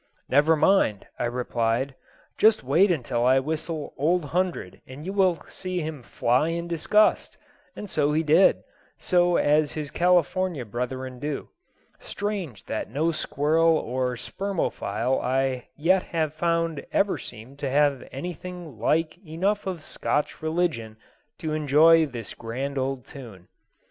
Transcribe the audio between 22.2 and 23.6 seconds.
grand old tune.